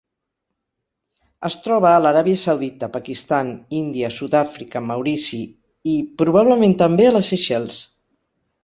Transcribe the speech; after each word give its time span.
Es 1.49 1.57
troba 1.65 1.91
a 1.97 1.99
l'Aràbia 2.05 2.39
Saudita, 2.45 2.91
Pakistan, 2.95 3.53
Índia, 3.83 4.11
Sud-àfrica, 4.19 4.85
Maurici 4.89 5.43
i, 5.47 5.97
probablement 6.25 6.79
també, 6.85 7.09
a 7.09 7.15
les 7.21 7.33
Seychelles. 7.37 7.83